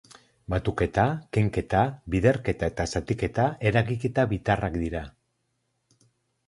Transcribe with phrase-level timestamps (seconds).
[0.51, 1.03] Batuketa,
[1.37, 1.81] kenketa,
[2.15, 5.09] biderketa eta zatiketa eragiketa bitarrak dira.